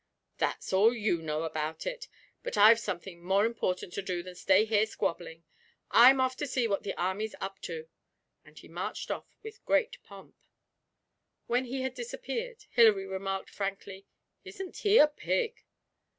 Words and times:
'That's 0.39 0.73
all 0.73 0.95
you 0.95 1.21
know 1.21 1.43
about 1.43 1.85
it; 1.85 2.07
but 2.41 2.57
I've 2.57 2.79
something 2.79 3.21
more 3.23 3.45
important 3.45 3.93
to 3.93 4.01
do 4.01 4.23
than 4.23 4.33
stay 4.33 4.65
here 4.65 4.87
squabbling. 4.87 5.43
I'm 5.91 6.19
off 6.19 6.35
to 6.37 6.47
see 6.47 6.67
what 6.67 6.81
the 6.81 6.95
army's 6.99 7.35
up 7.39 7.59
to.' 7.61 7.87
And 8.43 8.57
he 8.57 8.67
marched 8.67 9.11
off 9.11 9.27
with 9.43 9.63
great 9.63 10.01
pomp. 10.01 10.35
When 11.45 11.65
he 11.65 11.83
had 11.83 11.93
disappeared, 11.93 12.65
Hilary 12.71 13.05
remarked 13.05 13.51
frankly, 13.51 14.07
'Isn't 14.43 14.77
he 14.77 14.97
a 14.97 15.05
pig?' 15.05 15.63